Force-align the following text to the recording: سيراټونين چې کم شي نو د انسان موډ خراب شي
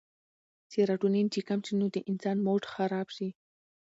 سيراټونين 0.71 1.27
چې 1.33 1.39
کم 1.47 1.59
شي 1.65 1.73
نو 1.79 1.85
د 1.95 1.97
انسان 2.11 2.37
موډ 2.45 2.63
خراب 2.73 3.07
شي 3.15 3.29